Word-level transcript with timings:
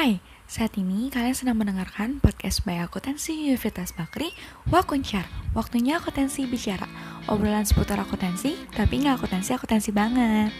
Hai, 0.00 0.16
saat 0.48 0.80
ini 0.80 1.12
kalian 1.12 1.36
sedang 1.36 1.60
mendengarkan 1.60 2.24
podcast 2.24 2.64
by 2.64 2.80
Akuntansi 2.80 3.36
Universitas 3.36 3.92
Bakri, 3.92 4.32
Wakuncar. 4.72 5.28
Waktunya 5.52 6.00
akuntansi 6.00 6.48
bicara. 6.48 6.88
Obrolan 7.28 7.68
seputar 7.68 8.00
akuntansi, 8.00 8.56
tapi 8.72 9.04
nggak 9.04 9.20
akuntansi-akuntansi 9.20 9.92
banget. 9.92 10.56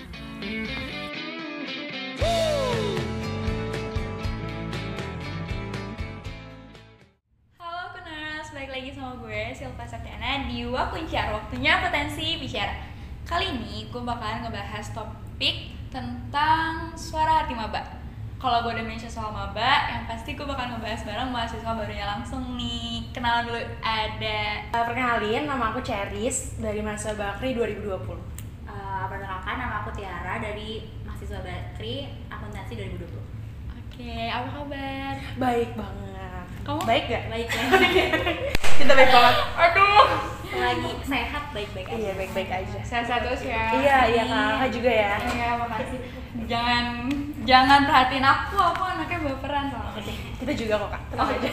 Halo 7.57 7.97
Kuners, 7.97 8.49
balik 8.53 8.71
lagi 8.77 8.93
sama 8.93 9.25
gue 9.25 9.57
Silva 9.57 9.89
Satyana 9.89 10.53
di 10.53 10.69
Wakuncar. 10.69 11.33
Waktunya 11.33 11.81
akuntansi 11.81 12.45
bicara. 12.45 12.77
Kali 13.25 13.57
ini 13.57 13.89
gue 13.89 14.05
bakalan 14.05 14.45
ngebahas 14.45 14.93
topik 14.93 15.73
tentang 15.89 16.93
suara 16.93 17.49
hati 17.49 17.57
maba 17.57 18.00
kalau 18.41 18.65
gue 18.65 18.73
udah 18.73 18.87
mention 18.89 19.13
soal 19.13 19.37
maba, 19.37 19.93
yang 19.93 20.09
pasti 20.09 20.33
gue 20.33 20.49
bakal 20.49 20.73
ngebahas 20.73 21.05
bareng 21.05 21.29
mahasiswa 21.29 21.77
barunya 21.77 22.09
langsung 22.09 22.57
nih. 22.57 23.05
Kenalan 23.13 23.53
dulu 23.53 23.61
ada 23.85 24.39
Uh, 24.73 24.85
perkenalin, 24.87 25.45
nama 25.45 25.75
aku 25.75 25.85
Cheris 25.85 26.57
dari 26.57 26.81
mahasiswa 26.81 27.19
Bakri 27.19 27.53
2020 27.53 28.17
Uh, 28.71 29.05
perkenalkan 29.11 29.59
nama 29.59 29.83
aku 29.83 29.91
Tiara 29.93 30.39
dari 30.39 30.87
mahasiswa 31.03 31.43
Bakri 31.43 32.07
akuntansi 32.31 32.79
2020 32.79 33.19
Oke, 33.83 34.15
apa 34.31 34.49
kabar? 34.55 35.15
Baik 35.37 35.71
banget 35.75 36.47
Kamu? 36.63 36.81
Baik 36.87 37.05
gak? 37.11 37.23
baik 37.35 37.49
ya 37.51 37.65
Kita 38.79 38.93
baik 38.95 39.11
banget 39.11 39.37
Aduh. 39.59 39.90
Lagi 40.61 40.91
sehat 41.03 41.45
baik-baik 41.57 41.89
aja 41.89 41.99
Iya, 41.99 42.13
baik-baik 42.15 42.51
aja 42.53 42.79
Sehat-sehat 42.85 43.23
terus 43.25 43.43
ya. 43.49 43.65
Iya, 43.75 43.99
iya 44.13 44.23
kakak 44.29 44.71
juga 44.71 44.91
ya 44.93 45.15
Iya, 45.19 45.49
makasih. 45.57 46.01
Jangan 46.47 46.85
jangan 47.49 47.81
perhatiin 47.89 48.27
aku, 48.27 48.57
aku 48.61 48.83
anaknya 48.85 49.19
baperan 49.33 49.67
soalnya. 49.73 50.15
Kita 50.39 50.53
juga 50.55 50.75
kok 50.87 50.91
kak, 50.95 51.03
tenang 51.11 51.27
Oh, 51.27 51.35
aja 51.35 51.51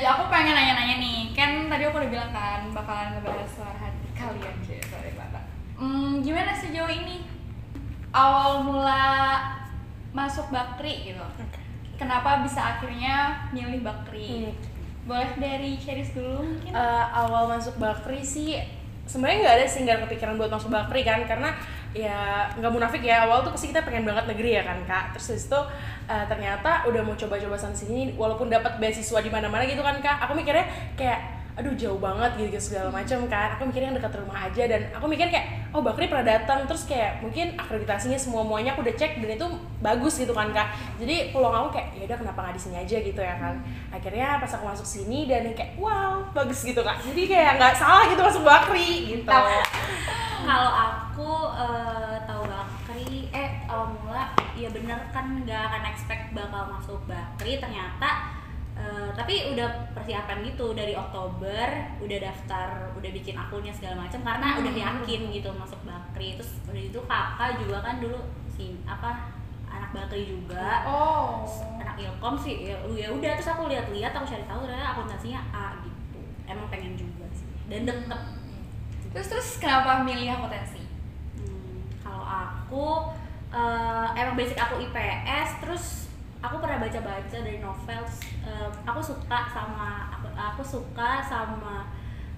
Ya, 0.00 0.08
aku 0.16 0.22
pengen 0.32 0.54
nanya-nanya 0.56 0.96
nih. 1.02 1.18
Kan 1.36 1.68
tadi 1.68 1.82
aku 1.84 1.98
udah 2.00 2.10
bilang 2.10 2.30
kan 2.32 2.70
bakalan 2.72 3.18
ngebahas 3.18 3.50
suara 3.50 3.74
hati 3.76 4.08
kalian, 4.16 4.54
cuy. 4.64 4.78
Sorry 4.80 5.12
banget. 5.12 5.44
Hmm, 5.76 6.22
gimana 6.22 6.54
sejauh 6.56 6.88
ini? 6.88 7.26
Awal 8.14 8.62
mula 8.64 9.04
masuk 10.14 10.48
Bakri 10.54 11.10
gitu. 11.10 11.26
Kenapa 11.98 12.46
bisa 12.46 12.78
akhirnya 12.78 13.44
milih 13.50 13.82
Bakri? 13.82 14.50
Hmm. 14.50 14.73
Boleh 15.04 15.30
dari 15.36 15.76
Cheris 15.76 16.16
dulu 16.16 16.40
mungkin? 16.40 16.72
Uh, 16.72 17.06
Awal 17.12 17.44
masuk 17.52 17.76
Bakri 17.76 18.24
sih 18.24 18.56
sebenarnya 19.04 19.38
nggak 19.44 19.56
ada 19.60 19.66
sih 19.68 19.80
nggak 19.84 19.98
kepikiran 20.08 20.34
buat 20.40 20.48
masuk 20.48 20.72
Bakri 20.72 21.04
kan 21.04 21.28
karena 21.28 21.52
ya 21.94 22.50
nggak 22.58 22.72
munafik 22.74 23.06
ya 23.06 23.28
awal 23.28 23.46
tuh 23.46 23.54
pasti 23.54 23.70
kita 23.70 23.86
pengen 23.86 24.02
banget 24.02 24.26
negeri 24.26 24.58
ya 24.58 24.66
kan 24.66 24.82
kak 24.82 25.14
terus 25.14 25.46
itu 25.46 25.60
uh, 26.10 26.24
ternyata 26.26 26.88
udah 26.90 27.06
mau 27.06 27.14
coba-coba 27.14 27.54
sana 27.54 27.76
sini 27.76 28.16
walaupun 28.18 28.50
dapat 28.50 28.82
beasiswa 28.82 29.22
di 29.22 29.30
mana-mana 29.30 29.62
gitu 29.62 29.78
kan 29.78 30.02
kak 30.02 30.26
aku 30.26 30.34
mikirnya 30.34 30.66
kayak 30.98 31.33
aduh 31.54 31.70
jauh 31.78 32.02
banget 32.02 32.50
gitu, 32.50 32.58
segala 32.58 32.90
macam 32.90 33.30
kan. 33.30 33.54
Aku 33.54 33.70
mikirnya 33.70 33.94
yang 33.94 33.98
dekat 34.02 34.18
rumah 34.18 34.50
aja 34.50 34.62
dan 34.66 34.90
aku 34.90 35.06
mikir 35.06 35.30
kayak 35.30 35.70
oh 35.70 35.86
Bakri 35.86 36.10
pernah 36.10 36.26
datang. 36.26 36.66
Terus 36.66 36.82
kayak 36.90 37.22
mungkin 37.22 37.54
akreditasinya 37.54 38.18
semua 38.18 38.42
muanya 38.42 38.74
aku 38.74 38.82
udah 38.82 38.94
cek 38.98 39.22
dan 39.22 39.38
itu 39.38 39.46
bagus 39.78 40.18
gitu 40.18 40.34
kan 40.34 40.50
kak. 40.50 40.74
Jadi 40.98 41.30
peluang 41.30 41.54
aku 41.54 41.78
kayak 41.78 41.94
ya 41.94 42.02
udah 42.10 42.18
kenapa 42.18 42.38
nggak 42.42 42.56
di 42.58 42.62
sini 42.62 42.76
aja? 42.82 42.96
gitu 42.98 43.20
ya 43.22 43.34
kan. 43.38 43.54
Akhirnya 43.94 44.42
pas 44.42 44.50
aku 44.50 44.64
masuk 44.66 44.86
sini 44.86 45.30
dan 45.30 45.46
kayak 45.54 45.78
wow 45.78 46.26
bagus 46.34 46.66
gitu 46.66 46.82
kak. 46.82 46.98
Jadi 47.06 47.22
kayak 47.30 47.62
nggak 47.62 47.74
salah 47.78 48.10
gitu 48.10 48.18
masuk 48.18 48.42
Bakri 48.42 49.14
gitu. 49.14 49.30
Kalau 50.44 50.70
aku 50.74 51.30
uh, 51.54 52.18
tahu 52.26 52.42
Bakri 52.50 53.30
eh 53.30 53.62
awal 53.70 53.94
mula 53.94 54.34
ya 54.58 54.68
bener 54.74 54.98
kan 55.14 55.38
nggak 55.46 55.62
akan 55.70 55.82
expect 55.86 56.34
bakal 56.34 56.66
masuk 56.66 56.98
Bakri. 57.06 57.62
Ternyata 57.62 58.33
uh, 58.74 59.08
tapi 59.12 59.54
udah 59.54 59.66
persiapan 59.92 60.42
gitu 60.44 60.72
dari 60.72 60.92
Oktober 60.92 61.66
udah 61.98 62.18
daftar 62.20 62.68
udah 62.94 63.10
bikin 63.10 63.34
akunnya 63.34 63.70
segala 63.70 64.02
macam 64.02 64.20
karena 64.20 64.48
Hmm. 64.54 64.60
udah 64.62 64.74
yakin 64.74 65.20
gitu 65.30 65.48
masuk 65.52 65.80
Bakri 65.82 66.34
terus 66.34 66.58
udah 66.64 66.82
itu 66.82 67.00
kakak 67.04 67.50
juga 67.58 67.78
kan 67.80 67.98
dulu 67.98 68.18
si 68.50 68.78
apa 68.84 69.30
anak 69.66 69.90
Bakri 69.90 70.26
juga 70.26 70.86
Oh. 70.86 71.42
anak 71.76 71.96
ilkom 71.96 72.34
sih 72.34 72.70
ya 72.70 72.76
ya 72.88 73.10
udah 73.10 73.32
terus 73.34 73.50
aku 73.50 73.66
lihat-lihat 73.66 74.12
aku 74.12 74.24
cari 74.24 74.44
tahu 74.44 74.60
ternyata 74.64 74.88
akuntansinya 74.92 75.40
A 75.50 75.78
gitu 75.82 76.18
emang 76.44 76.66
pengen 76.68 76.94
juga 76.94 77.26
sih 77.30 77.46
dan 77.66 77.82
deket 77.84 78.22
Terus 79.14 79.30
terus 79.30 79.48
kenapa 79.62 80.02
milih 80.02 80.26
akuntansi? 80.26 80.82
Hmm, 81.38 81.86
kalau 82.02 82.26
aku 82.26 83.14
eh, 83.54 84.06
emang 84.18 84.34
basic 84.34 84.58
aku 84.58 84.82
IPS 84.82 85.62
terus 85.62 85.84
aku 86.44 86.60
pernah 86.60 86.76
baca-baca 86.84 87.36
dari 87.40 87.58
novel 87.64 88.00
terus, 88.04 88.20
eh, 88.44 88.68
aku 88.84 89.00
suka 89.00 89.48
sama 89.48 90.12
aku, 90.12 90.28
aku 90.36 90.62
suka 90.62 91.24
sama 91.24 91.88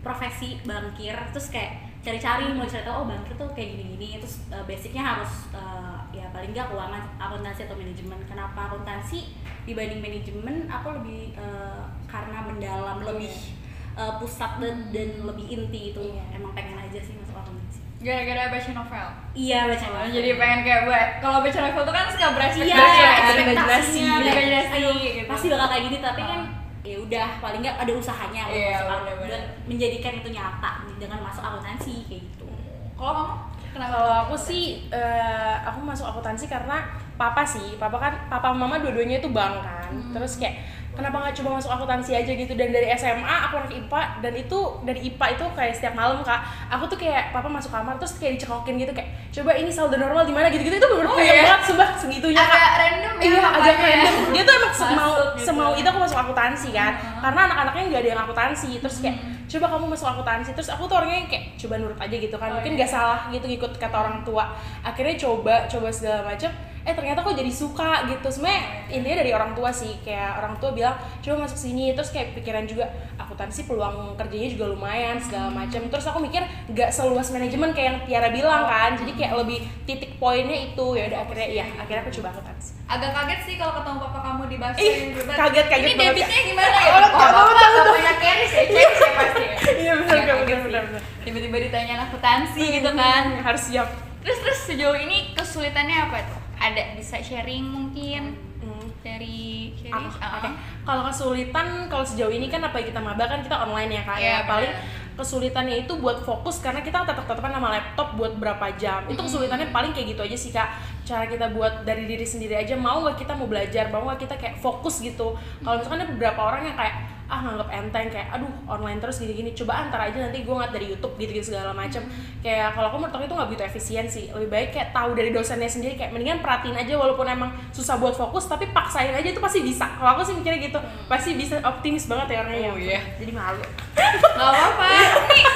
profesi 0.06 0.62
bankir 0.62 1.18
terus 1.34 1.50
kayak 1.50 1.82
cari-cari 2.06 2.54
mau 2.54 2.62
cari 2.62 2.86
tahu 2.86 3.02
oh 3.02 3.06
bankir 3.10 3.34
tuh 3.34 3.50
kayak 3.50 3.74
gini-gini 3.74 4.22
terus 4.22 4.46
eh, 4.54 4.62
basicnya 4.62 5.02
harus 5.02 5.50
eh, 5.50 5.98
ya 6.14 6.30
paling 6.30 6.54
nggak 6.54 6.70
keuangan 6.70 7.02
akuntansi 7.18 7.66
atau 7.66 7.74
manajemen. 7.74 8.20
Kenapa 8.30 8.70
akuntansi 8.70 9.34
dibanding 9.66 9.98
manajemen 9.98 10.70
aku 10.70 10.94
lebih 11.02 11.34
eh, 11.34 11.82
karena 12.06 12.46
mendalam 12.46 13.02
lebih 13.02 13.55
eh, 13.96 14.12
pusat 14.16 14.50
dan, 14.56 14.76
dan 14.90 15.08
lebih 15.22 15.46
inti 15.48 15.80
itu 15.90 16.00
Iya. 16.06 16.24
emang 16.32 16.52
pengen 16.52 16.76
aja 16.78 16.98
sih 16.98 17.14
masuk 17.14 17.32
akuntansi 17.34 17.80
Gara-gara 17.98 18.52
baca 18.52 18.70
novel. 18.72 19.06
Iya 19.32 19.60
baca 19.66 19.86
novel. 19.88 20.08
jadi 20.12 20.30
pengen 20.36 20.60
kayak 20.62 20.82
ba- 20.84 21.10
kalau 21.18 21.38
baca 21.40 21.58
novel 21.60 21.82
tuh 21.82 21.94
kan 21.94 22.04
suka 22.06 22.26
berekspektasi 22.30 22.70
iya 22.70 22.86
ya, 22.94 23.10
ekspektasinya 23.18 24.12
ekspektasi 24.20 24.80
gitu. 25.02 25.26
pasti 25.26 25.46
bakal 25.48 25.66
kayak 25.66 25.82
gini 25.82 25.98
tapi 25.98 26.20
Oh. 26.20 26.28
kan 26.28 26.40
ya 26.82 26.96
udah 27.00 27.28
paling 27.40 27.60
nggak 27.60 27.76
ada 27.78 27.92
usahanya 27.92 28.42
untuk 28.46 28.62
Iya, 28.62 28.78
masuk 28.80 29.26
dan 29.26 29.42
menjadikan 29.64 30.12
itu 30.14 30.28
nyata 30.30 30.70
dengan 30.94 31.18
masuk 31.20 31.42
akuntansi 31.42 31.94
kayak 32.06 32.22
gitu. 32.22 32.46
Kalau 32.94 33.12
kamu 33.12 33.34
kenapa? 33.74 33.90
Kalau 33.92 34.14
aku 34.22 34.36
sih, 34.38 34.64
eh, 34.88 35.54
aku 35.60 35.82
masuk 35.82 36.06
akuntansi 36.06 36.46
karena 36.46 36.86
papa 37.12 37.42
sih, 37.42 37.74
papa 37.74 37.98
kan, 37.98 38.12
papa 38.26 38.48
mama 38.50 38.78
dua-duanya 38.78 39.18
itu 39.18 39.28
bank 39.28 39.60
kan. 39.60 39.90
Hmm. 39.90 40.12
Terus 40.12 40.38
kayak 40.38 40.62
kenapa 40.96 41.16
nggak 41.20 41.36
coba 41.36 41.50
masuk 41.54 41.70
akuntansi 41.70 42.12
aja 42.12 42.32
gitu 42.32 42.52
dan 42.52 42.68
dari 42.68 42.88
SMA 42.90 43.22
aku 43.44 43.54
anak 43.58 43.72
IPA 43.76 44.02
dan 44.18 44.32
itu 44.34 44.58
dari 44.82 45.00
IPA 45.04 45.26
itu 45.30 45.44
kayak 45.52 45.72
setiap 45.72 45.94
malam 45.94 46.18
kak 46.20 46.40
aku 46.66 46.88
tuh 46.88 46.96
kayak 46.96 47.30
papa 47.30 47.46
masuk 47.46 47.68
kamar 47.68 47.94
terus 47.96 48.16
kayak 48.16 48.34
dicekokin 48.34 48.74
gitu 48.76 48.90
kayak 48.90 49.06
coba 49.30 49.52
ini 49.52 49.68
saldo 49.68 49.94
normal 49.94 50.24
di 50.24 50.32
mana 50.32 50.48
gitu 50.48 50.64
gitu 50.64 50.74
itu 50.74 50.88
bener 50.88 51.04
Oh, 51.06 51.16
iya? 51.16 51.44
banget 51.46 51.62
sumpah 51.66 51.88
segitunya 51.94 52.38
kak 52.38 52.48
agak 52.50 52.72
random 52.78 53.14
ya 53.14 53.22
Iya 53.22 53.38
agak 53.38 53.52
papanya. 53.54 53.76
random. 53.76 54.14
Dia 54.32 54.42
tuh 54.42 54.54
emang 54.54 54.74
semau 54.74 55.10
gitu. 55.12 55.44
semau 55.44 55.70
itu 55.72 55.86
aku 55.86 55.98
masuk 55.98 56.18
akuntansi 56.18 56.68
kan. 56.70 56.92
Hmm. 56.92 57.20
Karena 57.20 57.40
anak-anaknya 57.46 57.82
nggak 57.86 58.00
ada 58.00 58.10
yang 58.10 58.20
akuntansi. 58.22 58.70
Terus 58.78 58.96
kayak 58.98 59.16
coba 59.46 59.66
kamu 59.68 59.84
masuk 59.88 60.08
akuntansi. 60.08 60.50
Terus 60.52 60.68
aku 60.68 60.82
tuh 60.84 60.96
orangnya 60.96 61.20
kayak 61.26 61.44
coba 61.56 61.74
nurut 61.76 61.98
aja 61.98 62.16
gitu 62.16 62.36
kan. 62.36 62.48
Oh, 62.48 62.54
Mungkin 62.56 62.72
iya. 62.72 62.78
nggak 62.78 62.90
salah 62.90 63.20
gitu 63.28 63.44
ngikut 63.44 63.72
kata 63.76 63.96
orang 63.96 64.18
tua. 64.22 64.44
Akhirnya 64.80 65.16
coba 65.16 65.54
coba 65.66 65.88
segala 65.88 66.20
macam. 66.24 66.50
Eh 66.86 66.94
ternyata 66.94 67.18
kok 67.18 67.34
jadi 67.34 67.50
suka 67.50 68.06
gitu. 68.06 68.30
Sebenarnya 68.30 68.62
intinya 68.88 69.16
dari 69.18 69.30
orang 69.30 69.52
tua 69.52 69.68
sih. 69.68 69.98
Kayak 70.00 70.38
orang 70.38 70.54
tua 70.56 70.70
bilang 70.70 70.94
coba 71.18 71.42
masuk 71.42 71.58
sini. 71.58 71.90
Terus 71.92 72.08
kayak 72.08 72.32
pikiran 72.32 72.62
juga 72.62 72.86
akuntansi 73.18 73.66
peluang 73.66 74.14
kerjanya 74.14 74.48
juga 74.48 74.64
lumayan 74.70 75.18
segala 75.18 75.50
macam. 75.50 75.82
Terus 75.82 76.06
aku 76.06 76.22
mikir 76.22 76.40
nggak 76.70 76.88
seluas 76.88 77.26
manajemen 77.28 77.74
kayak 77.74 77.86
yang 77.86 77.98
Tiara 78.06 78.28
bilang 78.30 78.62
kan. 78.64 78.94
Jadi 78.94 79.12
kayak 79.12 79.34
lebih 79.36 79.58
titik 79.82 80.14
poinnya 80.16 80.54
itu 80.64 80.86
ya 80.94 81.04
udah 81.06 81.18
akhirnya 81.20 81.48
iya 81.52 81.66
akhirnya 81.74 82.02
aku 82.02 82.14
coba 82.16 82.30
akuntansi. 82.30 82.78
agak 82.86 83.10
kaget 83.10 83.40
sih 83.42 83.54
kalau 83.58 83.74
ketemu 83.74 83.98
papa 83.98 84.18
kamu 84.22 84.42
di 84.46 84.56
bahasa 84.62 84.78
Ih, 84.78 85.10
kaget, 85.26 85.66
kaget 85.66 85.90
ini 85.90 85.94
debitnya 85.98 86.40
gimana 86.46 86.78
ya? 86.78 86.90
Oh, 86.94 87.02
Oh, 87.18 87.50
tahu. 87.50 87.74
bapaknya 87.82 88.14
Keris 88.14 88.52
ya, 88.54 88.62
ya 88.62 89.10
pasti 89.10 89.42
ya? 89.42 89.54
Iya 89.74 89.92
benar 89.98 90.36
benar 90.46 90.82
benar. 90.86 91.02
Tiba-tiba 91.26 91.56
ditanya 91.66 91.94
akuntansi 92.06 92.62
gitu 92.78 92.90
kan. 92.94 93.42
Harus 93.42 93.62
siap. 93.66 93.90
Terus 94.22 94.38
terus 94.38 94.58
sejauh 94.70 94.94
ini 94.94 95.34
kesulitannya 95.34 95.98
apa 95.98 96.16
tuh? 96.30 96.38
Ada 96.66 96.82
bisa 96.98 97.16
sharing 97.22 97.62
mungkin 97.62 98.34
Hmm. 98.56 98.88
dari 99.04 99.70
Aku, 99.70 100.10
Cheris? 100.10 100.16
Oke. 100.16 100.26
Uh-uh. 100.26 100.52
Kalau 100.82 101.02
kesulitan 101.06 101.66
kalau 101.86 102.02
sejauh 102.02 102.32
ini 102.32 102.50
kan 102.50 102.64
apa 102.64 102.82
kita 102.82 102.98
maba 102.98 103.28
kan 103.28 103.44
kita 103.44 103.54
online 103.54 104.00
ya 104.00 104.02
kak. 104.02 104.16
Iya, 104.18 104.26
ya 104.26 104.38
paling 104.48 104.72
kesulitannya 105.16 105.86
itu 105.86 105.92
buat 105.96 106.20
fokus 106.26 106.60
karena 106.60 106.84
kita 106.84 107.06
tetap-tetapan 107.06 107.56
sama 107.56 107.68
laptop 107.72 108.08
buat 108.18 108.34
berapa 108.36 108.66
jam. 108.74 109.06
Itu 109.06 109.22
kesulitannya 109.22 109.70
paling 109.70 109.94
kayak 109.94 110.16
gitu 110.16 110.22
aja 110.26 110.36
sih 110.36 110.50
kak. 110.50 110.68
Cara 111.06 111.30
kita 111.30 111.54
buat 111.54 111.86
dari 111.86 112.10
diri 112.10 112.26
sendiri 112.26 112.58
aja 112.58 112.74
mau 112.74 113.06
nggak 113.06 113.22
kita 113.22 113.32
mau 113.38 113.46
belajar, 113.46 113.86
mau 113.94 114.02
nggak 114.10 114.26
kita 114.26 114.34
kayak 114.34 114.56
fokus 114.58 114.98
gitu. 114.98 115.38
Kalau 115.62 115.76
misalkan 115.78 116.02
ada 116.02 116.10
beberapa 116.10 116.40
orang 116.42 116.66
yang 116.66 116.76
kayak 116.76 116.94
ah 117.26 117.42
nganggap 117.42 117.68
enteng 117.74 118.06
kayak 118.06 118.28
aduh 118.30 118.50
online 118.70 119.02
terus 119.02 119.18
gini-gini 119.18 119.50
coba 119.50 119.86
antar 119.86 120.06
aja 120.06 120.18
nanti 120.22 120.46
gue 120.46 120.54
ngeliat 120.54 120.70
dari 120.70 120.86
YouTube 120.94 121.18
gitu-gitu 121.18 121.50
segala 121.50 121.74
macam 121.74 122.06
kayak 122.38 122.78
kalau 122.78 122.86
aku 122.94 122.96
menurut 123.02 123.14
aku 123.18 123.24
itu 123.26 123.34
nggak 123.34 123.50
butuh 123.50 123.66
efisien 123.66 124.06
sih. 124.06 124.30
Lebih 124.30 124.48
baik 124.48 124.68
kayak 124.70 124.88
tahu 124.94 125.18
dari 125.18 125.34
dosennya 125.34 125.66
sendiri 125.66 125.98
kayak 125.98 126.14
mendingan 126.14 126.38
perhatiin 126.38 126.78
aja 126.78 126.94
walaupun 126.94 127.26
emang 127.26 127.50
susah 127.74 127.98
buat 127.98 128.14
fokus 128.14 128.46
tapi 128.46 128.70
paksain 128.70 129.10
aja 129.10 129.26
itu 129.26 129.42
pasti 129.42 129.66
bisa. 129.66 129.90
Kalau 129.98 130.14
aku 130.14 130.22
sih 130.22 130.34
mikirnya 130.38 130.70
gitu 130.70 130.78
pasti 131.10 131.34
bisa 131.34 131.58
optimis 131.66 132.06
banget 132.06 132.38
ya 132.38 132.38
orangnya. 132.46 132.70
Oh, 132.70 132.78
ya 132.78 132.86
iya. 132.86 133.00
jadi 133.18 133.32
malu. 133.34 133.64
Gak 134.36 134.48
apa-apa, 134.52 134.88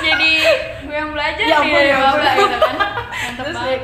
jadi 0.00 0.32
gue 0.82 0.96
yang 0.96 1.12
belajar 1.12 1.44
Ya 1.44 1.56
ampun, 1.62 1.82
ya 1.84 1.96
ampun. 2.00 2.18
Bapak 2.18 2.34
gitu 2.34 2.56
kan. 2.58 2.76
Mantep 3.20 3.44
terus 3.44 3.54
banget 3.54 3.80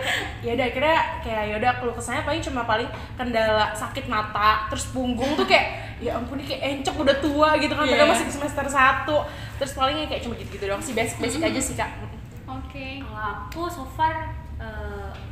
ya 0.47 0.55
udah 0.55 0.67
akhirnya 0.71 0.99
kayak 1.27 1.43
ya 1.51 1.55
udah 1.59 1.73
keluh 1.83 1.95
kesahnya 1.99 2.23
paling 2.23 2.39
cuma 2.39 2.63
paling 2.63 2.87
kendala 3.19 3.75
sakit 3.75 4.07
mata 4.07 4.71
terus 4.71 4.87
punggung 4.95 5.35
tuh 5.35 5.43
kayak 5.43 5.99
ya 5.99 6.15
ampun 6.15 6.39
ini 6.39 6.47
kayak 6.47 6.63
encok 6.79 7.03
udah 7.03 7.17
tua 7.19 7.49
gitu 7.59 7.75
kan 7.75 7.83
Iya. 7.83 7.99
padahal 7.99 8.11
masih 8.15 8.27
semester 8.31 8.67
1 8.71 9.59
terus 9.59 9.73
palingnya 9.75 10.07
kayak 10.07 10.23
cuma 10.23 10.39
gitu-gitu 10.39 10.65
doang 10.71 10.79
sih 10.79 10.95
basic 10.95 11.19
basic 11.19 11.43
aja 11.43 11.59
sih 11.59 11.75
kak 11.75 11.91
Oke 12.47 13.03
Kalau 13.03 13.43
aku 13.51 13.67
so 13.67 13.83
far 13.99 14.31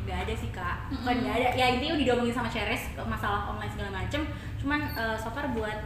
nggak 0.05 0.19
ada 0.29 0.35
sih 0.37 0.51
kak, 0.53 0.93
bukan 0.93 1.15
nggak 1.25 1.35
ada. 1.41 1.49
Ya 1.57 1.67
intinya 1.73 1.97
udah 1.97 2.07
diomongin 2.13 2.35
sama 2.37 2.49
Ceres 2.53 2.93
masalah 3.09 3.49
online 3.49 3.73
segala 3.73 3.91
macem. 4.05 4.23
Cuman 4.61 4.81
eh, 4.93 5.17
so 5.17 5.33
far 5.33 5.49
buat 5.57 5.79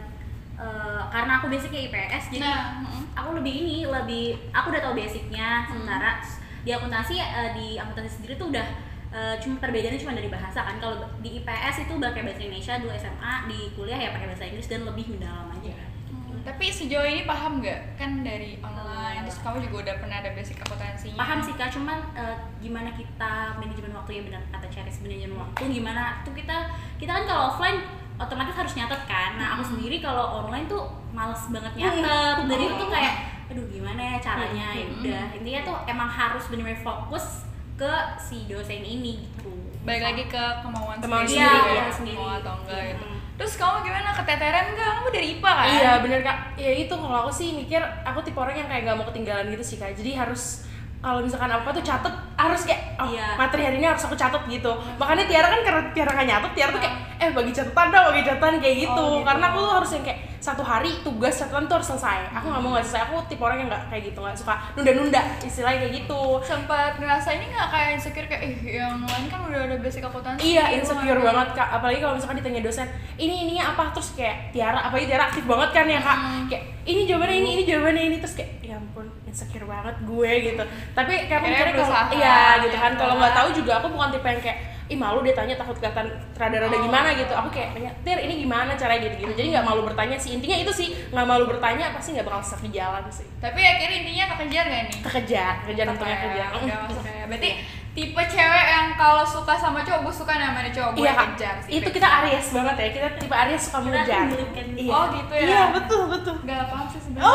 eh, 0.59 1.01
karena 1.07 1.39
aku 1.39 1.47
basicnya 1.47 1.87
IPS, 1.87 2.35
jadi 2.35 2.43
Nah, 2.43 2.83
mm. 2.83 3.03
aku 3.15 3.29
lebih 3.39 3.53
ini 3.63 3.77
lebih 3.87 4.35
aku 4.51 4.75
udah 4.75 4.81
tahu 4.83 4.93
basicnya. 4.99 5.63
Sementara 5.71 6.19
di 6.67 6.71
akuntansi 6.75 7.15
eh, 7.15 7.49
di 7.55 7.67
akuntansi 7.79 8.11
sendiri 8.19 8.35
tuh 8.35 8.51
udah 8.51 8.67
eh, 9.09 9.35
cuma 9.41 9.57
perbedaannya 9.57 9.99
cuma 9.99 10.13
dari 10.13 10.29
bahasa 10.29 10.59
kan. 10.61 10.75
Kalau 10.77 11.01
di 11.21 11.41
IPS 11.41 11.89
itu 11.89 11.93
pakai 11.97 12.21
bahasa 12.25 12.41
Indonesia, 12.45 12.73
dulu 12.77 12.91
SMA 12.93 13.33
di 13.49 13.59
kuliah 13.73 13.99
ya 13.99 14.09
pakai 14.13 14.27
bahasa 14.29 14.45
Inggris 14.45 14.69
dan 14.69 14.85
lebih 14.85 15.05
mendalam 15.09 15.49
aja. 15.49 15.73
Hmm, 16.09 16.41
Tapi 16.45 16.65
sejauh 16.69 17.05
ini 17.05 17.25
paham 17.25 17.61
nggak? 17.61 17.97
Kan 17.97 18.21
dari 18.21 18.61
online, 18.61 19.25
terus 19.25 19.39
kamu 19.41 19.57
juga 19.69 19.75
udah 19.89 19.95
pernah 20.01 20.17
ada 20.21 20.29
basic 20.33 20.57
akuntansinya. 20.61 21.17
Paham 21.17 21.39
sih 21.41 21.53
kak. 21.57 21.69
Cuman 21.73 21.97
eh, 22.13 22.35
gimana 22.61 22.89
kita 22.93 23.57
manajemen 23.57 23.93
waktu 23.97 24.11
ya 24.17 24.21
benar 24.25 24.41
kata 24.53 24.67
Ceres 24.69 25.01
manajemen 25.01 25.37
waktu 25.37 25.61
gimana 25.69 26.21
tuh 26.21 26.33
kita 26.37 26.69
kita 27.01 27.11
kan 27.11 27.23
kalau 27.25 27.53
offline 27.53 27.81
otomatis 28.19 28.53
harus 28.53 28.73
nyatet 28.75 29.01
kan. 29.07 29.39
Nah 29.39 29.57
aku 29.57 29.63
sendiri 29.73 30.03
kalau 30.03 30.45
online 30.45 30.67
tuh 30.67 30.85
males 31.15 31.39
banget 31.49 31.73
nyatet. 31.73 32.45
Dari 32.45 32.63
itu 32.67 32.75
tuh 32.77 32.89
kayak 32.91 33.13
aduh 33.49 33.65
gimana 33.65 33.97
ya 33.97 34.17
caranya? 34.21 34.67
Ya 34.77 34.85
udah. 34.85 35.23
Intinya 35.33 35.61
tuh 35.65 35.75
emang 35.89 36.05
harus 36.05 36.43
benar-benar 36.51 36.83
fokus 36.85 37.48
ke 37.79 37.93
si 38.17 38.43
dosen 38.45 38.81
ini 38.81 39.23
gitu 39.23 39.47
Balik 39.79 40.03
lagi 40.03 40.23
ke 40.27 40.43
kemauan 40.59 40.99
Kemauan 40.99 41.23
sendiri, 41.23 41.47
sendiri, 41.47 41.55
ya, 41.65 41.73
iya, 41.73 41.81
mau 41.81 41.95
sendiri. 41.95 42.17
atau 42.37 42.53
enggak 42.59 42.81
gitu 42.89 43.05
Mm. 43.09 43.17
Terus 43.39 43.55
kamu 43.55 43.75
gimana? 43.81 44.11
Keteteran 44.11 44.65
enggak? 44.69 44.89
Kamu 44.93 45.07
dari 45.09 45.27
IPA 45.33 45.47
kan? 45.49 45.67
Iya 45.71 45.91
bener 45.97 46.19
kak, 46.19 46.37
ya 46.53 46.71
itu 46.75 46.91
kalau 46.91 47.17
aku 47.17 47.31
sih 47.31 47.55
mikir 47.55 47.79
aku 48.03 48.19
tipe 48.19 48.35
orang 48.35 48.51
yang 48.53 48.67
kayak 48.67 48.83
gak 48.83 48.93
mau 48.93 49.07
ketinggalan 49.07 49.47
gitu 49.49 49.63
sih 49.65 49.77
kak 49.77 49.95
Jadi 49.95 50.11
harus 50.13 50.67
kalau 50.99 51.23
misalkan 51.23 51.47
apa 51.49 51.71
tuh 51.71 51.79
catet 51.79 52.11
harus 52.35 52.61
kayak 52.61 52.99
oh 52.99 53.07
Iya. 53.07 53.39
materi 53.39 53.63
hari 53.63 53.79
ini 53.79 53.87
harus 53.87 54.03
aku 54.03 54.11
catet 54.13 54.43
gitu 54.45 54.67
makanya 54.99 55.23
Tiara 55.23 55.47
kan 55.47 55.59
karena 55.63 55.81
Tiara 55.89 56.11
gak 56.13 56.27
nyatet 56.27 56.51
Tiara 56.51 56.69
tuh 56.69 56.81
kayak 56.83 56.95
eh 57.15 57.29
bagi 57.31 57.51
catatan 57.53 57.87
dong 57.89 58.05
bagi 58.11 58.23
catatan 58.25 58.53
kayak 58.59 58.75
gitu, 58.81 58.91
Oh, 58.99 59.07
gitu. 59.13 59.23
karena 59.23 59.45
aku 59.45 59.57
tuh 59.57 59.71
harus 59.73 59.89
yang 59.89 60.03
kayak 60.03 60.19
satu 60.49 60.63
hari 60.63 60.89
tugas 60.99 61.33
catatan 61.35 61.65
tuh 61.65 61.77
harus 61.77 61.87
selesai. 61.87 62.33
Aku 62.33 62.49
nggak 62.49 62.61
mau 62.61 62.73
nggak 62.73 62.85
selesai. 62.85 63.01
Aku 63.05 63.21
tipe 63.25 63.39
orang 63.39 63.61
yang 63.61 63.69
nggak 63.69 63.83
kayak 63.87 64.03
gitu 64.09 64.19
nggak 64.19 64.33
suka 64.33 64.53
nunda-nunda 64.73 65.21
istilahnya 65.39 65.77
kayak 65.79 65.93
gitu. 66.01 66.21
Sempat 66.41 66.97
ngerasa 66.97 67.29
ini 67.31 67.45
nggak 67.47 67.67
kayak 67.69 67.89
insecure 67.93 68.25
kayak 68.25 68.43
ih 68.43 68.57
yang 68.81 68.97
lain 68.99 69.25
kan 69.27 69.39
udah 69.45 69.61
ada 69.65 69.75
basic 69.77 70.01
akuntansi 70.01 70.41
Iya 70.41 70.63
insecure 70.73 71.05
nggak 71.15 71.21
ada." 71.21 71.29
banget 71.29 71.49
kak, 71.53 71.69
apalagi 71.71 71.99
kalau 71.99 72.13
misalkan 72.17 72.37
ditanya 72.37 72.61
dosen 72.61 72.87
ini 73.15 73.33
ininya 73.45 73.63
apa? 73.71 73.83
Terus 73.93 74.09
kayak 74.13 74.49
Tiara, 74.49 74.79
apalagi 74.81 75.05
Tiara 75.05 75.23
aktif 75.29 75.43
banget 75.45 75.69
kan 75.69 75.85
ya 75.85 75.99
kak, 75.99 76.17
Hmm. 76.17 76.43
kayak 76.49 76.63
ini 76.83 77.01
jawabannya 77.05 77.37
ini 77.37 77.49
ini 77.53 77.63
jawabannya 77.65 78.03
ini. 78.09 78.17
Terus 78.17 78.33
kayak 78.33 78.51
ya 78.59 78.75
ampun 78.75 79.05
insecure 79.25 79.65
banget 79.65 79.95
gue 80.01 80.31
gitu. 80.41 80.63
Tapi 80.93 81.13
kayak 81.29 81.39
aku 81.41 81.73
berusaha, 81.77 82.01
iya 82.11 82.39
gitu 82.65 82.73
ya 82.73 82.81
kan, 82.81 82.93
kalau 82.95 83.13
nggak 83.17 83.33
tahu 83.35 83.49
juga 83.53 83.71
aku 83.77 83.87
bukan 83.93 84.09
tipe 84.09 84.25
yang 84.25 84.41
kayak 84.41 84.57
ih 84.89 84.97
malu 84.97 85.21
dia 85.21 85.31
tanya 85.31 85.53
takut 85.53 85.77
kelihatan 85.77 86.09
rada-rada 86.33 86.73
Oh. 86.73 86.81
gimana 86.81 87.13
gitu. 87.13 87.29
Aku 87.31 87.49
kayak 87.49 87.71
tanya 87.71 87.93
Tir 88.01 88.17
ini 88.17 88.41
gimana 88.41 88.73
caranya 88.73 89.05
gitu-gitu. 89.05 89.31
Jadi 89.33 89.47
nggak 89.53 89.63
malu 89.63 89.85
bertanya 89.85 90.17
sih. 90.17 90.33
Intinya 90.33 90.57
itu 90.57 90.71
sih 90.73 90.87
nggak 91.07 91.23
malu 91.23 91.45
bertanya 91.45 91.93
pasti 91.93 92.13
nggak 92.13 92.25
bakal 92.25 92.41
sesat 92.41 92.65
di 92.65 92.73
jalan 92.73 93.05
sih. 93.07 93.29
Tapi 93.37 93.61
akhirnya 93.61 93.97
intinya 94.01 94.25
kekejar 94.33 94.65
gak 94.65 94.81
nih? 94.89 94.97
Kekejar, 94.99 95.53
kekejar 95.63 95.85
untungnya 95.87 96.17
Kayak 96.17 96.25
kejar. 96.27 96.49
Udah 96.59 96.77
masuk 96.83 97.03
kayak 97.03 97.25
berarti 97.29 97.49
tipe 97.89 98.21
cewek 98.23 98.65
yang 98.65 98.87
kalau 98.95 99.25
suka 99.25 99.53
sama 99.53 99.81
cowok 99.81 100.01
gue 100.05 100.13
suka 100.15 100.33
namanya 100.33 100.69
cowok 100.69 100.91
gue 100.93 101.01
Iya 101.01 101.13
kejar 101.19 101.55
sih 101.59 101.71
itu 101.75 101.89
kita 101.89 102.07
Aries 102.21 102.47
banget 102.49 102.75
ya, 102.77 102.87
kita 102.91 103.07
tipe 103.17 103.35
Aries 103.35 103.61
suka 103.61 103.77
Kita 103.77 103.85
mengejar. 103.85 104.25
Iya. 104.71 104.91
Oh, 104.91 105.05
gitu 105.11 105.33
ya? 105.35 105.41
Iya 105.43 105.61
betul 105.73 106.01
betul. 106.07 106.35
Gak 106.43 106.69
paham 106.69 106.85
sih 106.87 107.01
sebenarnya 107.01 107.33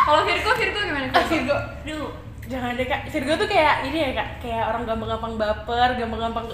Kalau 0.00 0.20
Virgo, 0.24 0.50
Virgo 0.54 0.80
gimana 0.82 1.06
Virgo, 1.30 1.56
Duh, 1.84 2.08
jangan 2.50 2.74
deh 2.74 2.84
kak. 2.84 3.06
Virgo 3.08 3.38
tuh 3.38 3.46
kayak 3.46 3.86
ini 3.86 3.98
ya 4.02 4.10
kak, 4.12 4.28
kayak 4.42 4.64
orang 4.74 4.82
gampang-gampang 4.82 5.38
baper, 5.38 5.88
gampang-gampang. 5.94 6.46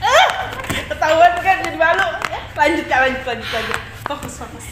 Ah, 0.00 0.26
ketahuan 0.88 1.32
kan 1.38 1.60
jadi 1.60 1.76
malu. 1.76 2.06
Lanjut 2.56 2.84
kak, 2.88 2.98
lanjut, 3.04 3.22
lanjut, 3.22 3.48
lanjut. 3.52 3.78
Fokus, 4.08 4.34
fokus. 4.40 4.66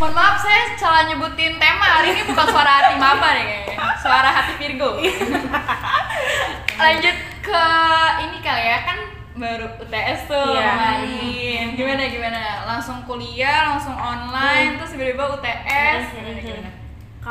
Mohon 0.00 0.16
maaf, 0.16 0.40
saya 0.40 0.64
salah 0.80 1.04
nyebutin 1.04 1.60
tema 1.60 2.00
hari 2.00 2.16
ini 2.16 2.24
bukan 2.24 2.46
suara 2.48 2.72
hati 2.72 2.96
mama 2.96 3.36
deh 3.36 3.44
kayaknya 3.44 3.84
Suara 4.00 4.32
hati 4.32 4.56
Virgo 4.56 4.96
Lanjut 6.80 7.16
ke 7.44 7.64
ini 8.24 8.40
kali 8.40 8.64
ya, 8.64 8.78
kan 8.88 8.96
baru 9.36 9.68
UTS 9.76 10.24
tuh 10.24 10.56
Iya. 10.56 10.72
kemarin 10.72 11.66
Gimana, 11.76 12.02
gimana? 12.08 12.40
Langsung 12.64 13.04
kuliah, 13.04 13.76
langsung 13.76 13.92
online, 13.92 14.80
terus 14.80 14.96
tiba-tiba 14.96 15.36
UTS 15.36 16.02
Gimana, 16.16 16.40
gimana? 16.40 16.70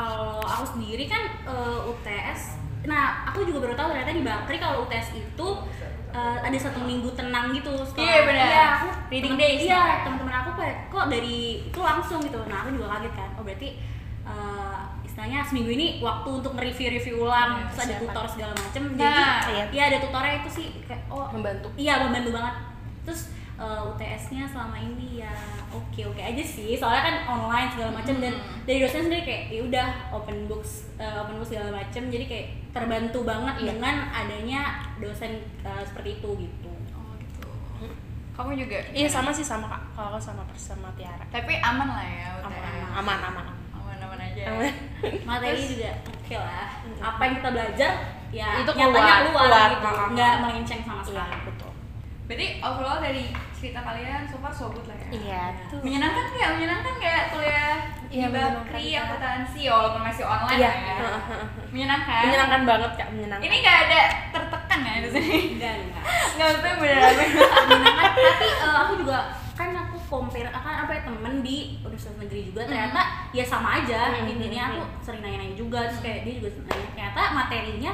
Kalau 0.00 0.40
aku 0.40 0.64
sendiri 0.70 1.04
kan 1.04 1.22
eh, 1.44 1.80
UTS 1.84 2.56
nah 2.80 3.28
aku 3.28 3.44
juga 3.44 3.60
baru 3.60 3.74
tahu 3.74 3.92
ternyata 3.92 4.10
di 4.10 4.24
Bakri 4.24 4.56
kalau 4.56 4.76
UTS 4.82 5.12
itu 5.14 5.48
eh, 6.10 6.36
ada 6.40 6.56
satu 6.56 6.80
minggu 6.80 7.12
tenang 7.12 7.52
gitu. 7.52 7.70
Setelah 7.84 8.08
Iya, 8.08 8.20
benar. 8.24 8.46
iya, 8.46 8.64
aku 8.74 8.86
Reading 9.06 9.34
temen- 9.36 9.42
days. 9.44 9.60
iya 9.62 9.82
teman-teman 10.00 10.34
aku 10.34 10.50
kok 10.88 11.06
dari 11.06 11.36
itu 11.62 11.80
langsung? 11.80 12.18
gitu. 12.18 12.40
Nah 12.42 12.56
aku 12.58 12.72
juga 12.72 12.86
kaget 12.90 13.12
kan. 13.14 13.28
Oh 13.36 13.44
berarti 13.44 13.68
eh, 14.24 14.78
istilahnya 15.02 15.44
seminggu 15.44 15.70
ini 15.70 15.86
waktu 16.00 16.28
untuk 16.32 16.52
nge-review-review 16.54 17.20
ulang 17.20 17.50
Iya, 17.54 17.64
terus 17.68 17.80
ada 17.84 17.94
tutor 18.00 18.24
segala 18.26 18.52
macem. 18.56 18.82
Nah, 18.88 18.96
jadi 18.96 19.22
iya. 19.52 19.64
iya 19.70 19.82
ada 19.86 19.98
tutornya 20.00 20.34
itu 20.40 20.50
sih 20.50 20.66
kayak 20.82 21.04
oh 21.06 21.28
Membantu. 21.30 21.68
iya 21.76 22.00
membantu 22.00 22.30
banget. 22.32 22.54
Terus 23.04 23.20
eh, 23.60 23.80
UTS-nya 23.86 24.44
selama 24.46 24.76
ini 24.76 25.20
ya 25.20 25.30
oke 25.70 26.00
oke 26.06 26.18
aja 26.18 26.40
sih 26.40 26.72
soalnya 26.74 27.02
kan 27.04 27.16
online 27.28 27.68
segala 27.68 27.90
macam 27.92 28.16
dan 28.18 28.32
Hmm. 28.32 28.64
dari 28.64 28.78
dosen 28.78 29.04
sendiri 29.04 29.22
kayak 29.22 29.42
ya 29.48 29.60
udah 29.62 29.86
open 30.10 30.38
books 30.46 30.88
eh, 30.96 31.14
open 31.14 31.36
books 31.36 31.50
segala 31.50 31.70
macam 31.70 32.02
jadi 32.06 32.24
kayak 32.24 32.46
terbantu 32.70 33.18
banget 33.22 33.54
Iya. 33.56 33.66
dengan 33.68 33.94
adanya 34.10 34.60
dosen 34.96 35.32
eh, 35.60 35.82
seperti 35.84 36.16
itu 36.16 36.28
gitu 36.40 36.70
Oh 36.90 37.12
gitu 37.14 37.48
Kamu 38.32 38.56
juga? 38.56 38.80
Iya 38.90 39.04
sama 39.06 39.28
sih 39.28 39.42
sama 39.42 39.68
kak. 39.68 39.82
Kalau 39.92 40.16
sama 40.16 40.40
sama 40.54 40.88
Tiara. 40.94 41.20
Tapi 41.28 41.60
aman 41.60 41.88
lah 41.90 42.06
ya 42.06 42.26
UTS 42.38 42.48
Aman, 42.90 43.18
aman, 43.18 43.18
aman. 43.22 43.46
Aman-aman 43.74 44.18
aja 44.22 44.42
Aman. 44.48 44.72
materi 45.28 45.52
Terus- 45.54 45.68
juga 45.70 45.90
oke 46.00 46.34
lah 46.34 46.66
apa 47.02 47.20
yang 47.20 47.34
kita 47.36 47.48
belajar 47.50 47.92
ya 48.30 48.48
Itu 48.56 48.70
nyatanya 48.70 49.14
keluar, 49.20 49.20
keluar, 49.20 49.44
keluar. 49.44 49.68
gitu 49.68 49.84
Ah, 49.84 49.92
ah, 49.92 50.08
nggak 50.08 50.30
ah. 50.30 50.38
melenceng 50.40 50.80
sama 50.80 50.94
Iya, 50.96 51.08
sekali 51.10 51.36
betul. 51.44 51.72
Berarti 52.24 52.46
overall 52.62 52.98
dari 53.00 53.24
cerita 53.60 53.84
kalian 53.84 54.24
so 54.24 54.40
far 54.40 54.48
so 54.48 54.72
good 54.72 54.88
lah 54.88 54.96
ya? 54.96 55.08
Iya, 55.12 55.42
tuh. 55.68 55.78
Menyenangkan 55.84 56.24
nggak? 56.26 56.50
Menyenangkan 56.56 56.92
nggak 56.96 57.22
kuliah 57.28 57.76
Iya, 58.10 58.26
di 58.26 58.32
Bakri, 58.34 58.86
akuntansi 58.96 59.60
walaupun 59.68 60.02
masih 60.02 60.24
online 60.24 60.56
Iya. 60.56 60.66
lah 60.66 60.80
ya? 60.80 60.96
Menyenangkan? 61.68 62.22
Menyenangkan 62.24 62.62
banget 62.64 62.90
kak, 62.96 63.08
menyenangkan. 63.12 63.44
Ini 63.44 63.56
nggak 63.60 63.78
ada 63.84 64.00
tertekan 64.32 64.80
ya 64.80 64.94
di 64.98 65.08
sini? 65.12 65.38
enggak 65.54 65.74
enggak 65.78 66.02
Nggak 66.34 66.46
maksudnya 66.48 66.74
beneran 66.74 67.12
menyenangkan 67.68 68.12
tapi 68.16 68.46
eh, 68.48 68.76
aku 68.80 68.92
juga 68.96 69.18
kan 69.52 69.68
aku 69.76 69.96
compare 70.08 70.48
akan 70.48 70.74
apa 70.80 70.90
ya 70.90 71.00
temen 71.04 71.34
di 71.44 71.56
universitas 71.78 72.16
negeri 72.16 72.40
juga 72.48 72.64
ternyata 72.64 73.00
ya 73.30 73.44
sama 73.44 73.76
aja 73.76 74.08
Hmm, 74.10 74.24
intinya 74.26 74.62
hmm, 74.64 74.72
aku 74.72 74.82
sering 75.04 75.20
nanya-nanya 75.20 75.52
juga 75.54 75.84
terus 75.84 76.00
kayak 76.00 76.24
dia 76.24 76.34
juga 76.40 76.48
nanya 76.64 76.86
ternyata 76.88 77.20
materinya 77.36 77.92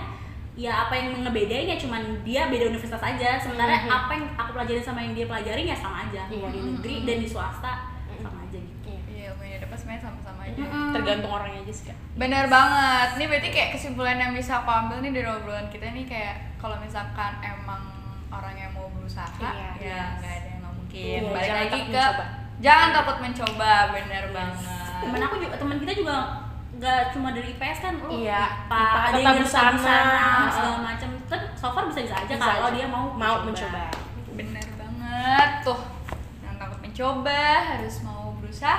ya 0.57 0.73
apa 0.81 0.95
yang 0.95 1.21
ngebedain 1.21 1.69
ya 1.69 1.77
cuman 1.77 2.01
dia 2.23 2.49
beda 2.49 2.65
universitas 2.67 2.99
aja 2.99 3.37
sementara 3.37 3.77
Hmm, 3.77 3.85
hmm. 3.85 3.99
apa 3.99 4.11
yang 4.11 4.27
aku 4.35 4.51
pelajarin 4.53 4.81
sama 4.83 5.01
yang 5.01 5.13
dia 5.13 5.27
pelajarin 5.27 5.67
ya 5.67 5.77
sama 5.77 5.97
aja 6.03 6.23
Iya. 6.27 6.41
mau 6.41 6.49
di 6.49 6.61
negeri 6.63 6.97
dan 7.05 7.17
di 7.19 7.29
swasta 7.29 7.73
sama 8.17 8.39
aja 8.43 8.57
gitu 8.57 8.89
Iya. 8.89 9.01
Iya, 9.07 9.25
ilmunya 9.31 9.57
dapat 9.61 9.77
sebenarnya 9.77 10.03
sama-sama 10.03 10.41
aja 10.43 10.57
Mm-mm. 10.59 10.89
Tergantung 10.91 11.33
orangnya 11.33 11.61
aja 11.61 11.73
sih 11.73 11.85
kak. 11.87 11.97
Bener 12.15 12.45
banget. 12.47 13.09
Ini 13.15 13.25
berarti 13.27 13.49
kayak 13.51 13.71
kesimpulan 13.71 14.17
yang 14.17 14.33
bisa 14.33 14.53
aku 14.57 14.71
ambil 14.71 14.97
nih 14.99 15.13
dari 15.13 15.29
obrolan 15.29 15.69
kita 15.69 15.87
nih 15.91 16.05
kayak 16.05 16.35
kalau 16.57 16.77
misalkan 16.79 17.33
emang 17.39 17.83
orang 18.29 18.55
yang 18.55 18.71
mau 18.73 18.89
berusaha 18.89 19.29
Iya, 19.37 19.69
ya 19.77 19.85
yes. 19.85 20.09
nggak 20.17 20.33
ada 20.33 20.47
yang 20.47 20.59
nggak 20.59 20.75
mungkin. 20.75 21.05
Iya, 21.21 21.21
Balik 21.27 21.45
jangan 21.45 21.59
lagi 21.59 21.69
takut 21.69 21.85
ke 21.85 21.93
mencoba. 21.93 22.25
jangan 22.57 22.89
takut 22.91 23.17
mencoba, 23.19 23.73
bener 23.93 24.25
banget. 24.31 24.99
temen 24.99 25.21
aku 25.21 25.37
juga 25.39 25.55
teman 25.55 25.77
kita 25.77 25.93
juga 25.95 26.17
nggak 26.77 27.01
cuma 27.11 27.29
dari 27.31 27.49
IPS 27.51 27.79
kan 27.81 27.93
lu 27.97 28.09
Iya, 28.11 28.43
IPA, 28.63 28.77
IPA, 28.77 29.01
ada 29.01 29.17
yang 29.17 29.27
dari 29.27 29.41
busana. 29.41 29.73
busana, 29.73 30.27
segala 30.51 30.79
macam 30.83 31.09
kan 31.27 31.41
so 31.53 31.67
far 31.69 31.85
bisa 31.87 32.01
bisa 32.03 32.17
aja 32.19 32.29
Bisa 32.31 32.45
kalau 32.51 32.69
aja. 32.69 32.75
dia 32.75 32.87
mau 32.87 33.05
mau 33.11 33.37
mencoba. 33.43 33.83
Bener 34.31 34.67
banget 34.73 35.51
tuh. 35.63 35.81
Jangan 36.39 36.57
takut 36.59 36.79
mencoba, 36.81 37.43
harus 37.67 37.95
mau 38.03 38.37
berusaha 38.37 38.77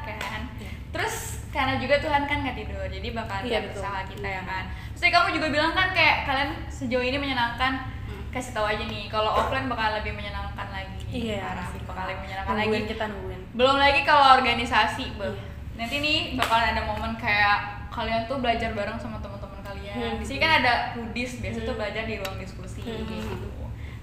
kan. 0.00 0.42
terus 0.88 1.16
karena 1.46 1.76
juga 1.76 1.98
Tuhan 1.98 2.24
kan 2.24 2.40
nggak 2.40 2.56
tidur 2.56 2.80
jadi 2.86 3.08
bakal 3.12 3.36
Iya, 3.38 3.48
lihat 3.50 3.62
betul. 3.68 3.80
usaha 3.80 4.00
kita 4.06 4.28
ya 4.30 4.42
kan 4.42 4.64
terus 4.90 5.02
kamu 5.06 5.28
juga 5.30 5.46
bilang 5.50 5.72
kan 5.72 5.88
kayak 5.92 6.24
kalian 6.24 6.50
sejauh 6.70 7.02
ini 7.02 7.16
menyenangkan 7.16 7.72
Hmm. 8.06 8.22
kasih 8.30 8.54
tahu 8.54 8.64
aja 8.64 8.80
nih 8.80 9.04
kalau 9.06 9.34
offline 9.34 9.66
bakal 9.66 9.92
lebih 9.92 10.14
menyenangkan 10.14 10.68
lagi 10.70 11.04
Iya, 11.10 11.42
Parah, 11.42 11.68
bakal 11.82 12.04
lebih 12.06 12.22
menyenangkan 12.22 12.54
lagi 12.54 12.64
nungguin 12.70 12.86
kita 12.86 13.04
nungguin 13.06 13.40
belum 13.52 13.76
lagi 13.76 14.00
kalau 14.02 14.26
organisasi 14.36 15.04
Beb. 15.16 15.34
Iya. 15.34 15.44
Nanti 15.76 15.96
nih 15.98 16.18
bakal 16.34 16.56
ada 16.56 16.82
momen 16.82 17.12
kayak 17.14 17.58
kalian 17.88 18.24
tuh 18.24 18.38
belajar 18.38 18.72
bareng 18.72 18.96
sama 18.96 19.16
teman-teman 19.18 19.60
kalian 19.62 19.96
Hmm. 19.96 20.16
di 20.16 20.24
sini 20.24 20.38
kan 20.38 20.52
ada 20.60 20.72
rudis 20.92 21.38
biasa 21.38 21.58
tuh 21.60 21.70
Hmm. 21.70 21.80
belajar 21.80 22.02
di 22.02 22.14
ruang 22.16 22.36
diskusi 22.36 22.80
Hmm. 22.80 23.04
gitu 23.04 23.52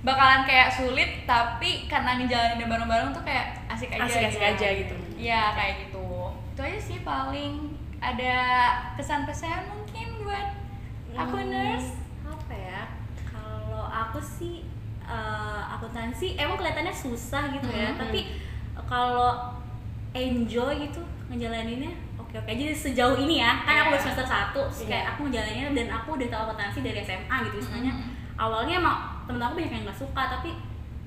bakalan 0.01 0.43
kayak 0.43 0.67
sulit 0.69 1.23
tapi 1.23 1.87
karena 1.87 2.17
ngejalanin 2.17 2.67
bareng-bareng 2.67 3.09
tuh 3.11 3.23
kayak 3.23 3.55
asik 3.67 3.87
aja 3.89 4.03
Asik-asik 4.03 4.43
aja 4.43 4.67
gitu. 4.75 4.95
Iya 5.15 5.53
kayak 5.53 5.73
gitu 5.81 6.03
itu 6.49 6.61
aja 6.61 6.79
sih 6.81 6.99
paling 7.01 7.53
ada 7.97 8.35
kesan-pesan 8.93 9.63
mungkin 9.65 10.07
buat 10.21 10.47
aku 11.13 11.37
Hmm. 11.37 11.49
nurse 11.49 11.95
apa 12.21 12.53
ya 12.53 12.81
kalau 13.25 13.85
aku 13.85 14.19
sih 14.19 14.67
eh, 15.03 15.61
akuntansi 15.69 16.35
emang 16.35 16.55
kelihatannya 16.55 16.91
susah 16.91 17.51
gitu 17.51 17.67
ya 17.69 17.91
Mhm. 17.91 17.97
tapi 17.97 18.19
kalau 18.83 19.52
enjoy 20.13 20.71
gitu 20.79 21.01
ngejalaninnya. 21.27 21.91
Oke 22.15 22.35
oke 22.35 22.49
aja 22.49 22.65
sejauh 22.71 23.17
ini 23.19 23.37
ya. 23.37 23.61
Kan 23.61 23.73
aku 23.75 23.81
Iya. 23.83 23.91
baru 23.91 24.01
semester 24.03 24.27
satu 24.27 24.61
terus 24.63 24.81
kayak 24.85 25.05
aku 25.11 25.27
ngejalaninnya 25.27 25.69
dan 25.73 25.87
aku 25.91 26.09
udah 26.15 26.27
tahu 26.27 26.41
akuntansi 26.47 26.79
dari 26.81 26.99
SMA 26.99 27.35
gitu 27.43 27.57
istilahnya 27.59 27.93
Mhm. 27.93 28.09
awalnya 28.35 28.73
emang 28.77 28.97
temen 29.23 29.39
aku 29.39 29.53
banyak 29.55 29.71
yang 29.71 29.83
nggak 29.83 29.99
suka 29.99 30.21
tapi 30.29 30.49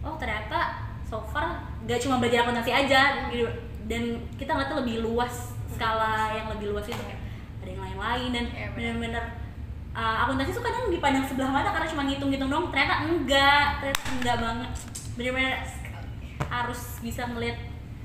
oh 0.00 0.14
ternyata 0.14 0.58
so 1.02 1.18
far 1.24 1.58
gak 1.82 1.98
cuma 1.98 2.18
belajar 2.18 2.42
akuntansi 2.42 2.70
aja 2.70 3.00
gitu. 3.28 3.46
Dan 3.86 4.02
kita 4.34 4.50
ngeliat 4.50 4.68
tuh 4.68 4.78
lebih 4.80 4.96
luas 5.00 5.34
skala 5.68 6.30
yang 6.32 6.50
lebih 6.50 6.70
luas 6.70 6.82
itu 6.84 6.98
kayak 6.98 7.20
ada 7.58 7.68
yang 7.68 7.82
lain-lain 7.82 8.30
dan 8.32 8.44
Iya, 8.48 8.68
bener-bener 8.72 9.24
uh, 9.92 10.16
akuntansi 10.22 10.50
tuh 10.52 10.60
kadang 10.60 10.86
dipandang 10.88 11.22
sebelah 11.22 11.50
mata 11.52 11.70
karena 11.70 11.86
cuma 11.86 12.02
ngitung-ngitung 12.02 12.46
dong 12.48 12.66
ternyata 12.68 12.94
enggak 13.04 13.66
ternyata 13.78 14.02
enggak 14.12 14.36
banget. 14.40 14.70
Bener-bener 15.14 15.54
harus 16.46 16.80
bisa 17.00 17.26
ngeliat 17.26 17.54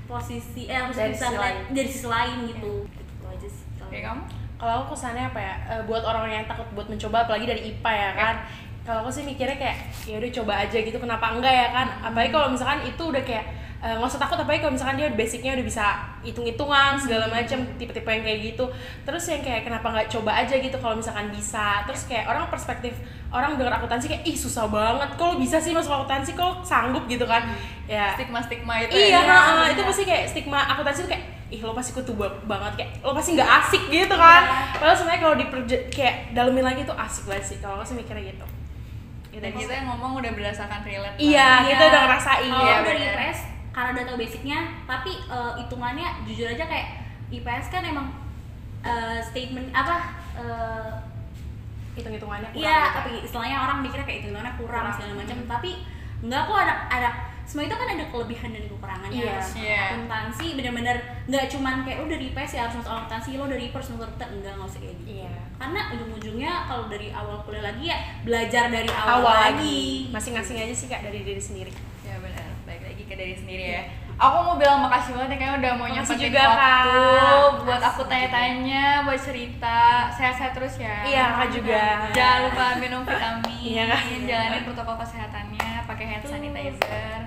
posisi 0.06 0.68
eh 0.68 0.76
harus 0.76 0.96
Dari 0.96 1.14
bisa 1.14 1.26
ngeliat 1.30 1.56
dari 1.70 1.88
sisi 1.88 2.06
lain 2.08 2.36
gitu. 2.50 2.74
Gitu 2.86 3.24
aja 3.26 3.48
sih 3.48 3.66
kalau 3.78 3.90
kayak 3.90 4.04
kamu? 4.10 4.22
Kalau 4.62 4.72
aku 4.78 4.86
kesannya 4.94 5.24
apa 5.30 5.40
ya 5.42 5.54
eh, 5.74 5.82
buat 5.88 6.02
orang 6.06 6.24
yang 6.30 6.44
takut 6.46 6.68
buat 6.74 6.86
mencoba 6.86 7.26
apalagi 7.26 7.46
dari 7.48 7.62
IPA 7.74 7.92
ya 7.92 8.10
kan. 8.14 8.34
Kalau 8.82 8.98
aku 9.06 9.10
sih 9.14 9.22
mikirnya 9.22 9.54
kayak 9.58 9.78
ya 10.10 10.18
udah 10.18 10.30
coba 10.42 10.52
aja 10.66 10.78
gitu 10.82 10.98
kenapa 10.98 11.26
enggak 11.38 11.54
ya 11.54 11.68
kan? 11.70 11.88
Apalagi 12.02 12.30
kalau 12.34 12.48
misalkan 12.50 12.82
itu 12.82 13.02
udah 13.02 13.22
kayak 13.22 13.46
eh, 13.82 13.92
nggak 13.92 14.06
usah 14.06 14.20
takut 14.20 14.38
apalagi 14.38 14.62
kalau 14.62 14.72
misalkan 14.72 14.94
dia 14.94 15.10
basicnya 15.10 15.52
udah 15.52 15.66
bisa 15.66 15.84
hitung 16.22 16.46
hitungan 16.46 16.94
segala 16.94 17.26
macam 17.26 17.58
tipe-tipe 17.74 18.06
yang 18.06 18.22
kayak 18.22 18.40
gitu. 18.48 18.64
Terus 19.02 19.24
yang 19.26 19.42
kayak 19.42 19.66
kenapa 19.66 19.86
nggak 19.88 20.08
coba 20.08 20.30
aja 20.38 20.54
gitu 20.54 20.76
kalau 20.78 20.94
misalkan 20.94 21.26
bisa. 21.28 21.82
Terus 21.84 22.06
kayak 22.06 22.24
orang 22.26 22.46
perspektif 22.46 22.94
orang 23.28 23.58
dengar 23.58 23.74
akuntansi 23.74 24.06
kayak 24.06 24.22
ih 24.22 24.36
susah 24.36 24.66
banget. 24.66 25.08
Kok 25.12 25.26
lo 25.26 25.34
bisa 25.36 25.58
sih 25.58 25.74
masuk 25.74 25.90
akuntansi? 25.92 26.32
Kok 26.32 26.62
sanggup? 26.62 27.04
gitu 27.04 27.26
kan. 27.26 27.42
Ya. 27.84 28.14
Stigma-stigma 28.14 28.78
itu 28.80 28.94
iya 28.94 29.18
ya. 29.18 29.26
nah, 29.26 29.66
itu 29.66 29.82
pasti 29.82 30.02
kayak 30.02 30.30
stigma 30.30 30.62
akuntansi 30.68 31.02
tuh 31.02 31.10
kayak 31.10 31.24
ih 31.50 31.60
lo 31.60 31.74
pasti 31.74 31.90
kutu 31.92 32.14
ba- 32.14 32.38
banget. 32.46 32.72
Kayak 32.78 32.90
lo 33.02 33.12
pasti 33.12 33.34
nggak 33.34 33.50
asik 33.58 33.82
gitu 33.90 34.14
kan. 34.14 34.42
Iya. 34.46 34.78
padahal 34.78 34.94
sebenarnya 34.94 35.20
kalau 35.20 35.34
di 35.34 35.44
kayak 35.90 36.16
dalemin 36.30 36.62
lagi 36.62 36.86
tuh 36.86 36.94
asik 36.94 37.26
banget 37.26 37.44
sih. 37.44 37.58
Kalau 37.58 37.82
sih 37.82 37.98
mikirnya 37.98 38.30
gitu. 38.30 38.46
Dan 39.32 39.50
kita 39.50 39.72
yang 39.74 39.90
ngomong 39.90 40.20
udah 40.20 40.30
berdasarkan 40.30 40.84
relate 40.84 41.16
iya 41.16 41.64
Iya. 41.64 41.66
kita 41.66 41.82
udah 41.88 42.00
ngerasain. 42.06 42.46
Kalau 42.46 42.62
Iya, 42.62 42.74
aku 42.74 42.84
dari 42.86 43.00
bener. 43.00 43.16
Karena 43.72 43.88
udah 43.90 44.04
tahu 44.04 44.16
basicnya 44.16 44.58
tapi 44.84 45.12
eh, 45.18 45.52
hitungannya 45.58 46.08
jujur 46.22 46.46
aja 46.46 46.64
kayak 46.64 46.86
IPS 47.28 47.66
kan 47.68 47.82
emang 47.82 48.06
eh, 48.80 49.18
statement 49.18 49.72
apa 49.72 49.96
eh, 50.34 50.90
hitung 51.92 52.12
hitungannya 52.12 52.48
Iya, 52.52 52.92
tapi 52.94 53.20
istilahnya 53.20 53.58
orang 53.58 53.80
mikirnya 53.80 54.04
kayak 54.04 54.20
hitungannya 54.22 54.52
kurang 54.54 54.84
Kurang. 54.86 54.94
segala 54.94 55.12
macam. 55.14 55.36
Tapi 55.46 55.70
enggak 56.20 56.42
kok 56.42 56.58
ada 56.58 56.74
ada 56.88 57.10
semua 57.42 57.66
itu 57.66 57.74
kan 57.74 57.88
ada 57.90 58.04
kelebihan 58.06 58.50
dan 58.50 58.64
kekurangannya. 58.64 59.12
Iya. 59.18 59.34
Terus 59.34 59.50
Iya. 59.58 59.80
Akuntansi 59.90 60.46
bener-bener 60.54 60.96
nggak 61.24 61.44
cuman 61.48 61.74
kayak 61.82 61.98
lo 61.98 62.06
dari 62.06 62.24
IPS 62.28 62.52
ya 62.52 62.60
harus 62.64 62.76
masuk 62.78 62.92
akuntansi, 62.92 63.30
lo 63.34 63.44
dari 63.44 63.64
IPS 63.66 63.86
masuk 63.90 64.04
akuntansi 64.06 64.34
enggak 64.36 64.52
nggak 64.54 64.68
usah 64.68 64.80
kayak 64.80 64.94
gitu. 64.94 65.04
iya 65.10 65.32
Karena 65.54 65.80
ujung-ujungnya 65.90 66.52
kalau 66.64 66.84
dari 66.86 67.08
awal 67.10 67.36
kuliah 67.42 67.64
lagi 67.64 67.84
ya 67.86 67.98
belajar 68.22 68.64
dari 68.68 68.88
awal, 68.88 69.20
awal 69.20 69.36
lagi. 69.50 70.08
masing-masing 70.08 70.56
aja 70.58 70.72
sih 70.72 70.86
kak 70.86 71.02
dari 71.02 71.20
diri 71.22 71.38
sendiri 71.38 71.72
ya 72.02 72.16
benar 72.18 72.51
ke 73.12 73.16
diri 73.20 73.36
sendiri 73.36 73.64
ya. 73.76 73.82
Aku 74.16 74.36
mau 74.44 74.54
bilang 74.60 74.84
makasih 74.86 75.18
banget 75.18 75.34
ya 75.34 75.36
kayaknya 75.40 75.58
udah 75.58 75.72
mau 75.76 75.88
nyempetin 75.88 76.30
juga, 76.30 76.42
waktu 76.46 76.60
Kak. 76.62 77.64
buat 77.66 77.82
aku 77.82 78.02
tanya-tanya 78.06 78.84
buat 79.02 79.18
cerita. 79.18 79.80
Sehat-sehat 80.14 80.52
terus 80.54 80.74
ya. 80.78 80.96
Iya 81.02 81.24
kak 81.36 81.48
juga. 81.50 81.84
Jangan 82.14 82.38
lupa 82.46 82.64
minum 82.78 83.02
vitamin 83.02 83.60
Iya, 83.60 83.82
Kak. 83.90 84.00
jalanin 84.28 84.62
protokol 84.62 84.96
kesehatannya 85.02 85.68
pakai 85.90 86.04
hand 86.06 86.24
sanitizer. 86.24 87.20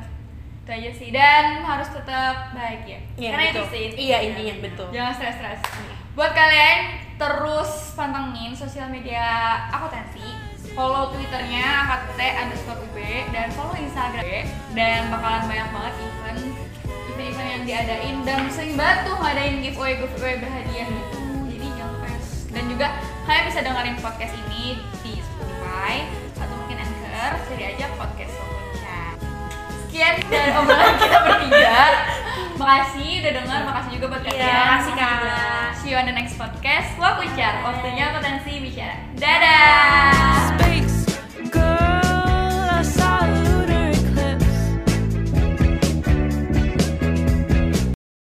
Itu 0.64 0.70
aja 0.72 0.92
sih. 0.96 1.10
Dan 1.12 1.44
harus 1.62 1.90
tetap 1.92 2.56
bahagia. 2.56 3.00
Iya, 3.20 3.30
karena 3.34 3.44
betul. 3.52 3.58
itu 3.60 3.64
sih. 3.76 3.86
Iya, 4.10 4.18
intinya, 4.32 4.54
betul. 4.64 4.88
jangan 4.96 5.14
stres-stres. 5.20 5.62
Buat 6.16 6.32
kalian 6.32 6.80
terus 7.20 7.92
pantengin 8.00 8.56
sosial 8.56 8.88
media 8.88 9.24
akuntansi 9.68 10.24
follow 10.76 11.08
twitternya 11.10 11.66
AKT 11.88 12.20
underscore 12.20 12.80
UB 12.84 12.98
dan 13.32 13.48
follow 13.56 13.76
instagram 13.80 14.44
dan 14.76 15.08
bakalan 15.08 15.44
banyak 15.48 15.70
banget 15.72 15.94
event 16.04 16.42
event-event 17.10 17.50
yang 17.50 17.64
diadain 17.64 18.16
dan 18.28 18.40
sering 18.52 18.76
banget 18.76 19.08
tuh 19.08 19.16
ngadain 19.16 19.64
giveaway 19.64 19.96
giveaway 19.96 20.36
berhadiah 20.36 20.88
gitu 20.88 21.20
jadi 21.48 21.66
jangan 21.80 21.92
lupa 21.96 22.08
ya. 22.12 22.20
dan 22.52 22.64
juga 22.68 22.88
kalian 23.24 23.44
bisa 23.48 23.60
dengerin 23.64 23.98
podcast 24.04 24.34
ini 24.36 24.64
di 25.00 25.14
Spotify 25.24 25.94
atau 26.36 26.56
mungkin 26.60 26.78
Anchor 26.78 27.32
cari 27.48 27.64
aja 27.72 27.86
podcast 27.96 28.34
Sokunca 28.36 29.00
sekian 29.88 30.16
dari 30.28 30.52
obrolan 30.60 30.96
kita 31.00 31.18
bertiga 31.24 31.80
makasih 32.56 33.10
udah 33.24 33.32
denger 33.32 33.60
makasih 33.64 33.92
juga 33.96 34.06
buat 34.12 34.22
kalian 34.28 34.44
Iya, 34.44 34.60
makasih, 34.60 34.94
Kak. 35.00 35.65
See 35.86 35.92
you 35.92 35.98
on 35.98 36.10
the 36.10 36.12
next 36.18 36.34
podcast. 36.42 36.98
Wah 36.98 37.14
Kuncar 37.22 37.62
waktunya 37.62 38.10
potensi 38.10 38.58
bicara 38.58 38.98
dadah 39.22 40.75